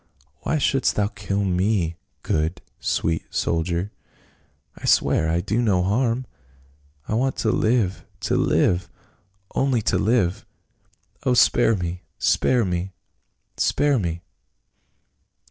[0.41, 3.91] "Why shouldst thou kill me, good, sweet soldier?
[4.75, 6.25] I swear I do no harm!
[7.07, 8.89] I want to live— ^to live—
[9.53, 10.43] only to live!
[11.23, 12.01] Oh, spare me—
[12.33, 12.93] spare me—
[13.67, 14.23] spare me